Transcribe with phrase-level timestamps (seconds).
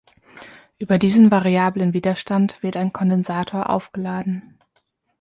[0.79, 4.57] Über diesen variablen Widerstand wird ein Kondensator aufgeladen.